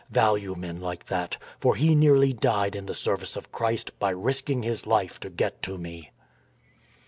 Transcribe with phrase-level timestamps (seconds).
[0.09, 4.63] Value men like that, for he nearly died in the service of Christ by risking
[4.63, 6.09] his life to get to me."